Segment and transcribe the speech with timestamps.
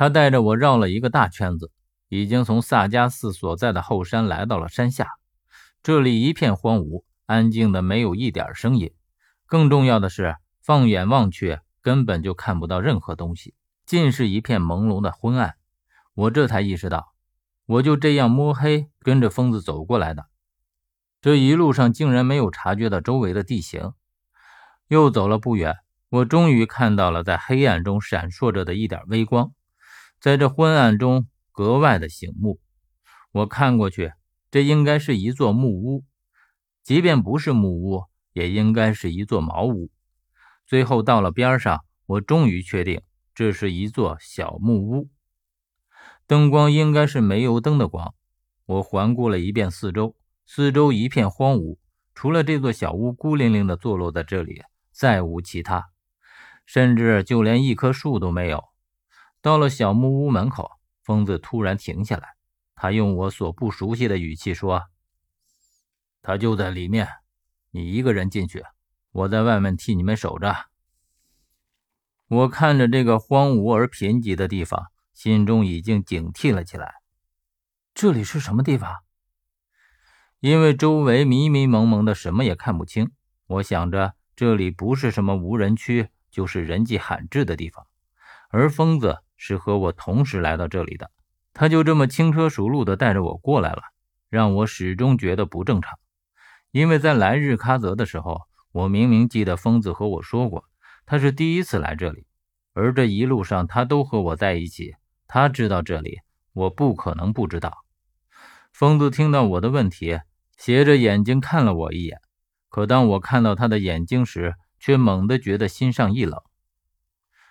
[0.00, 1.70] 他带着我绕了一个大圈子，
[2.08, 5.06] 已经从萨迦寺所在的后山来到了山下。
[5.82, 8.94] 这里一片荒芜，安静的没有一点声音。
[9.44, 13.52] 更重要的是，放眼望去，根本就看不到任何东西，
[13.84, 15.56] 尽是一片朦胧的昏暗。
[16.14, 17.12] 我这才意识到，
[17.66, 20.28] 我就这样摸黑跟着疯子走过来的。
[21.20, 23.92] 这一路上竟然没有察觉到周围的地形。
[24.88, 25.76] 又走了不远，
[26.08, 29.52] 我终于看到了在黑暗中闪烁着的一点微光，
[30.20, 32.60] 在这昏暗中格外的醒目。
[33.32, 34.12] 我看过去，
[34.50, 36.04] 这应该是一座木屋，
[36.82, 38.04] 即便不是木屋。
[38.32, 39.90] 也应该是一座茅屋。
[40.64, 43.02] 最后到了边上，我终于确定
[43.34, 45.10] 这是一座小木屋。
[46.28, 48.14] 灯光应该是煤油灯的光。
[48.66, 50.14] 我环顾了一遍四周，
[50.46, 51.78] 四周一片荒芜，
[52.14, 54.62] 除了这座小屋孤零零地坐落在这里，
[54.92, 55.90] 再无其他，
[56.64, 58.69] 甚至就连一棵树都没有。
[59.42, 60.70] 到了小木屋门口，
[61.02, 62.36] 疯子突然停下来，
[62.74, 64.84] 他用我所不熟悉的语气说
[66.22, 67.08] ：“他就在里面。”
[67.72, 68.64] 你一个人进去，
[69.12, 70.66] 我在外面替你们守着。
[72.26, 76.94] 我看着这个荒芜而贫瘠的地方，心中已经警惕了起来。
[77.94, 79.04] 这里是什么地方？
[80.40, 83.12] 因为周围迷迷蒙蒙的，什么也看不清。
[83.46, 87.86] 我想着，这里不是什么无人区，就是人迹罕至的地方。
[88.48, 91.10] 而疯子是和我同时来到这里的，
[91.54, 93.84] 他就这么轻车熟路地带着我过来了，
[94.28, 95.98] 让我始终觉得不正常。
[96.72, 100.64] 因为在来日喀则的时候，我明明记得疯子和我说过，
[101.06, 102.26] 他是第一次来这里，
[102.74, 104.94] 而这一路上他都和我在一起，
[105.26, 106.18] 他知道这里，
[106.52, 107.78] 我不可能不知道。
[108.74, 110.20] 疯子听到我的问题，
[110.58, 112.20] 斜着眼睛看了我一眼，
[112.68, 116.38] 可当我看到他的眼睛时，却猛地觉得心上一冷，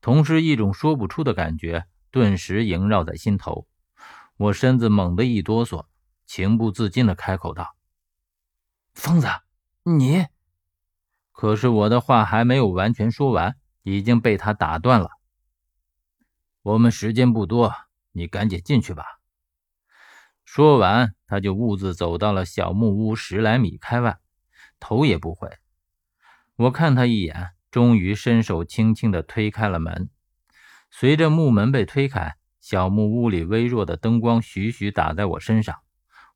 [0.00, 3.66] 同时一种说不出的感觉顿时萦绕在心头，
[4.36, 5.86] 我身子猛地一哆嗦，
[6.26, 7.76] 情不自禁地开口道。
[8.94, 9.28] 疯子，
[9.82, 10.26] 你！
[11.32, 15.10] 可是我的话还没有完全说完，已经被他打断了。
[16.62, 17.74] 我们时间不多，
[18.12, 19.04] 你赶紧进去吧。
[20.44, 24.18] 说完，他就兀自走到了小木屋十来米开外，
[24.80, 25.58] 头也不回。
[26.56, 30.10] 我看他一眼，终于伸手轻轻地推开了门。
[30.90, 35.76] 随着木门被推开，小木屋里微弱的灯光徐徐打在我身上。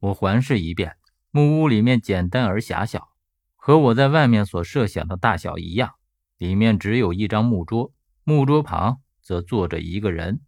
[0.00, 0.96] 我环视一遍。
[1.34, 3.08] 木屋里面简单而狭小，
[3.56, 5.94] 和我在外面所设想的大小一样。
[6.36, 10.42] 里面只有一张木桌，木桌旁则坐着一个人，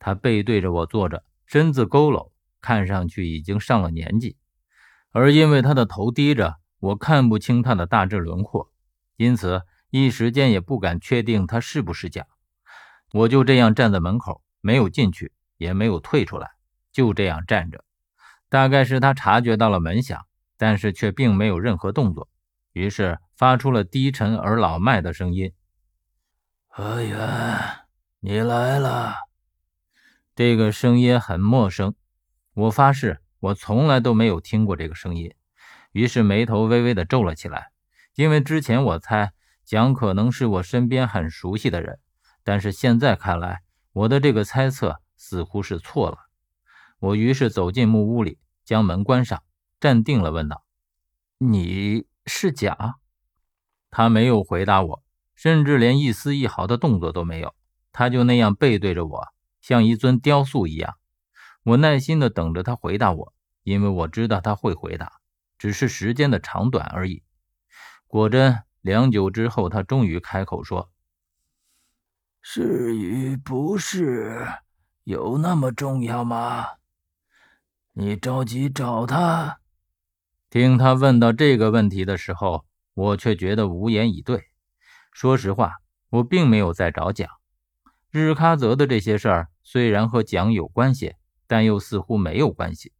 [0.00, 4.36] 他背对着我坐着，身子佝偻，看上去已经上了年纪。
[5.12, 8.72] 而因为他的头低着，我看不清他的大致轮廓，
[9.16, 9.62] 因此
[10.04, 12.26] 一时间也不敢确定他是不是假。
[13.12, 16.50] 我就这样站在门口，没有进去，也没有退出来，
[16.92, 17.82] 就这样站着。
[18.50, 20.26] 大概是他察觉到了门响，
[20.58, 22.28] 但是却并没有任何动作，
[22.72, 25.52] 于是发出了低沉而老迈的声音
[26.68, 27.18] ：“何源，
[28.20, 29.14] 你来了。”
[30.36, 31.94] 这个声音很陌生，
[32.52, 35.32] 我发誓我从来都没有听过这个声音，
[35.92, 37.70] 于是眉头微微的皱了起来。
[38.14, 39.32] 因为之前我猜
[39.66, 41.98] 蒋可能是我身边很熟悉的人，
[42.44, 43.62] 但是现在看来，
[43.92, 46.18] 我的这个猜测似乎是错了。
[47.00, 49.42] 我于是走进木屋里，将门关上，
[49.80, 50.64] 站定了，问道
[51.38, 52.94] ：“你是贾？”
[53.90, 55.02] 他没有回答我，
[55.34, 57.52] 甚至连一丝一毫的动作都没有。
[57.92, 59.26] 他就那样背对着我，
[59.60, 60.94] 像一尊雕塑一样。
[61.64, 63.34] 我耐心地等着他回答我，
[63.64, 65.14] 因为我知道他会回答，
[65.58, 67.24] 只是时间的长短而已。
[68.06, 70.92] 果真，良久之后，他终于开口说
[72.40, 74.46] ：“是与不是，
[75.02, 76.64] 有那么重要吗？”
[77.94, 79.58] 你着急找他？
[80.48, 82.64] 听他问到这个问题的时候，
[82.94, 84.44] 我却觉得无言以对。
[85.10, 85.78] 说实话，
[86.10, 87.28] 我并没有在找蒋。
[88.12, 91.16] 日喀则的这些事儿虽然和蒋有关系，
[91.48, 92.92] 但又似乎没有关系，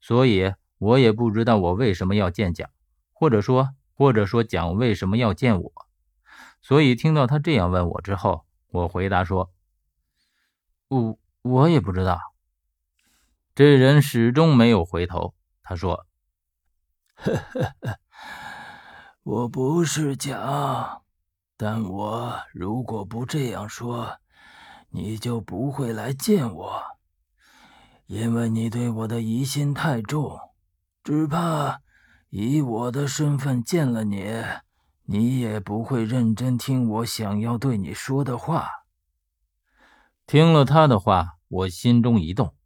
[0.00, 2.70] 所以我也不知道我为什么要见蒋，
[3.12, 5.72] 或者说，或者说蒋为什么要见我。
[6.60, 9.50] 所以听到他这样问我之后，我回答说
[10.88, 12.20] ：“我我也不知道。”
[13.54, 15.34] 这人始终没有回头。
[15.62, 16.06] 他说
[17.16, 17.98] ：“呵呵呵，
[19.22, 21.02] 我不是蒋，
[21.56, 24.18] 但我如果不这样说，
[24.90, 26.82] 你就不会来见我，
[28.06, 30.38] 因为你对我的疑心太重，
[31.02, 31.80] 只怕
[32.38, 34.30] 以我的身份见了你，
[35.04, 38.68] 你也不会认真听我想要对你说的话。”
[40.26, 41.34] 听了他的话。
[41.48, 42.56] 我心中一动。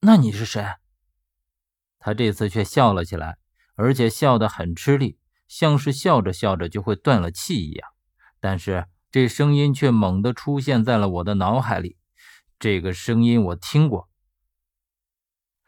[0.00, 0.62] 那你是谁？
[1.98, 3.38] 他这次却笑了起来，
[3.74, 5.18] 而且笑得很吃力，
[5.48, 7.88] 像是笑着笑着就会断了气一样。
[8.38, 11.96] 但是这声音却猛地出现在了我的脑海里。
[12.58, 14.10] 这个声音我听过。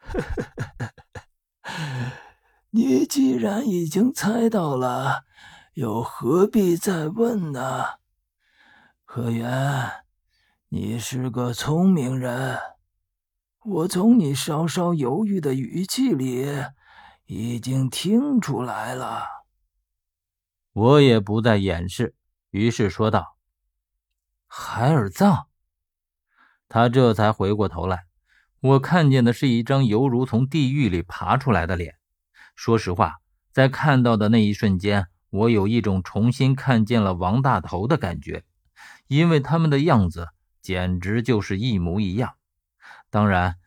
[2.75, 5.25] 你既然已经猜到了，
[5.75, 7.85] 又何必再问呢？
[9.03, 10.03] 何源，
[10.69, 12.57] 你是个聪明人，
[13.63, 16.47] 我从你稍稍犹豫的语气里
[17.25, 19.27] 已经听出来了。
[20.71, 22.15] 我也不再掩饰，
[22.49, 23.37] 于是说道
[24.49, 25.45] ：“海尔藏。”
[26.67, 28.07] 他这才回过头来，
[28.61, 31.99] 我看见的是一张犹如从地狱里爬出来的脸。
[32.55, 33.17] 说实话，
[33.51, 38.43] 在看到的那一瞬间，我有一种重新看见了王大头的感觉。
[39.07, 40.29] 因为他们的样子
[40.61, 42.35] 简直就是一模一样，
[43.09, 43.57] 当然，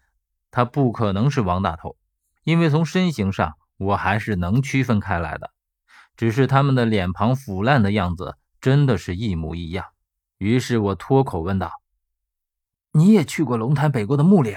[0.50, 1.96] 他不可能是王大头，
[2.42, 5.52] 因为从身形上我还是能区分开来的。
[6.16, 9.84] 只是他们的脸庞腐烂的样子真的是一模一样。
[10.38, 11.70] 于是我脱口问道
[12.92, 14.54] ：“你也去过龙潭北沟的墓里？”